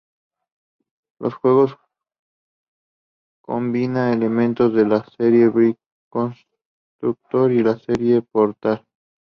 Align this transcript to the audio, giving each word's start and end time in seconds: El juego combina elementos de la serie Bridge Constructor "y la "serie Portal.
El 1.19 1.29
juego 1.31 1.67
combina 3.41 4.11
elementos 4.11 4.73
de 4.73 4.87
la 4.87 5.05
serie 5.15 5.47
Bridge 5.49 5.77
Constructor 6.09 7.51
"y 7.51 7.61
la 7.61 7.77
"serie 7.77 8.23
Portal. 8.23 8.83